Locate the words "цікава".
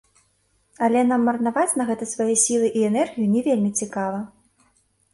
3.85-4.19